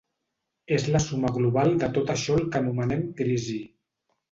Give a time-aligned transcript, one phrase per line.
[0.77, 3.63] És la suma global de tot això el que anomenem crisi.